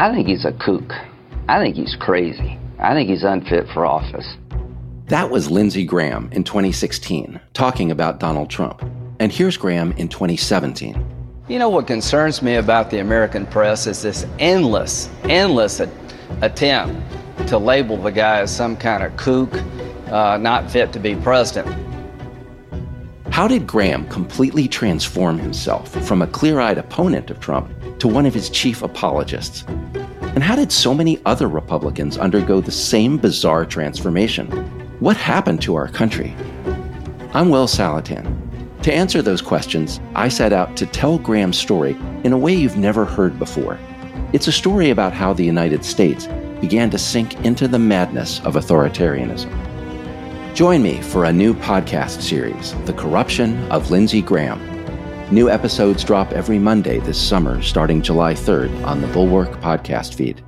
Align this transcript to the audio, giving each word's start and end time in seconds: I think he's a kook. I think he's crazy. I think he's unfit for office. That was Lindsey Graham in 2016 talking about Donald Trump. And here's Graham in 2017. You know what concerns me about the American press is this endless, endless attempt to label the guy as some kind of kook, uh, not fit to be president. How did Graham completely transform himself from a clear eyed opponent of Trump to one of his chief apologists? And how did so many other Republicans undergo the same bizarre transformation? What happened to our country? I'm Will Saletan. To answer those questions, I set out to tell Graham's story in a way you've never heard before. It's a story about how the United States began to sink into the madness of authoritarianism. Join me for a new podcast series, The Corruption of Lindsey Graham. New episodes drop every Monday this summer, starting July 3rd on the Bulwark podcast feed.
I 0.00 0.10
think 0.14 0.28
he's 0.28 0.46
a 0.46 0.52
kook. 0.52 0.94
I 1.46 1.62
think 1.62 1.76
he's 1.76 1.94
crazy. 2.00 2.58
I 2.78 2.94
think 2.94 3.10
he's 3.10 3.22
unfit 3.22 3.66
for 3.74 3.84
office. 3.84 4.26
That 5.08 5.28
was 5.28 5.50
Lindsey 5.50 5.84
Graham 5.84 6.30
in 6.32 6.42
2016 6.42 7.38
talking 7.52 7.90
about 7.90 8.18
Donald 8.18 8.48
Trump. 8.48 8.82
And 9.18 9.30
here's 9.30 9.58
Graham 9.58 9.92
in 9.98 10.08
2017. 10.08 11.44
You 11.48 11.58
know 11.58 11.68
what 11.68 11.86
concerns 11.86 12.40
me 12.40 12.54
about 12.54 12.88
the 12.88 13.00
American 13.00 13.44
press 13.44 13.86
is 13.86 14.00
this 14.00 14.24
endless, 14.38 15.10
endless 15.24 15.82
attempt 16.40 16.98
to 17.48 17.58
label 17.58 17.98
the 17.98 18.10
guy 18.10 18.38
as 18.38 18.56
some 18.56 18.78
kind 18.78 19.02
of 19.02 19.14
kook, 19.18 19.52
uh, 20.10 20.38
not 20.38 20.70
fit 20.70 20.94
to 20.94 20.98
be 20.98 21.14
president. 21.14 21.76
How 23.30 23.46
did 23.46 23.66
Graham 23.66 24.08
completely 24.08 24.66
transform 24.66 25.38
himself 25.38 25.92
from 26.06 26.20
a 26.20 26.26
clear 26.26 26.58
eyed 26.58 26.78
opponent 26.78 27.30
of 27.30 27.38
Trump 27.38 27.70
to 28.00 28.08
one 28.08 28.26
of 28.26 28.34
his 28.34 28.50
chief 28.50 28.82
apologists? 28.82 29.64
And 30.34 30.44
how 30.44 30.54
did 30.54 30.70
so 30.70 30.94
many 30.94 31.18
other 31.26 31.48
Republicans 31.48 32.16
undergo 32.16 32.60
the 32.60 32.70
same 32.70 33.18
bizarre 33.18 33.66
transformation? 33.66 34.46
What 35.00 35.16
happened 35.16 35.60
to 35.62 35.74
our 35.74 35.88
country? 35.88 36.36
I'm 37.34 37.50
Will 37.50 37.66
Saletan. 37.66 38.36
To 38.82 38.94
answer 38.94 39.22
those 39.22 39.42
questions, 39.42 39.98
I 40.14 40.28
set 40.28 40.52
out 40.52 40.76
to 40.76 40.86
tell 40.86 41.18
Graham's 41.18 41.58
story 41.58 41.96
in 42.22 42.32
a 42.32 42.38
way 42.38 42.54
you've 42.54 42.76
never 42.76 43.04
heard 43.04 43.40
before. 43.40 43.76
It's 44.32 44.46
a 44.46 44.52
story 44.52 44.90
about 44.90 45.12
how 45.12 45.32
the 45.32 45.44
United 45.44 45.84
States 45.84 46.28
began 46.60 46.90
to 46.90 46.98
sink 46.98 47.44
into 47.44 47.66
the 47.66 47.80
madness 47.80 48.38
of 48.44 48.54
authoritarianism. 48.54 49.50
Join 50.54 50.80
me 50.80 51.02
for 51.02 51.24
a 51.24 51.32
new 51.32 51.54
podcast 51.54 52.22
series, 52.22 52.74
The 52.84 52.92
Corruption 52.92 53.68
of 53.72 53.90
Lindsey 53.90 54.22
Graham. 54.22 54.69
New 55.30 55.48
episodes 55.48 56.02
drop 56.02 56.32
every 56.32 56.58
Monday 56.58 56.98
this 56.98 57.16
summer, 57.16 57.62
starting 57.62 58.02
July 58.02 58.34
3rd 58.34 58.84
on 58.84 59.00
the 59.00 59.06
Bulwark 59.08 59.50
podcast 59.60 60.14
feed. 60.14 60.42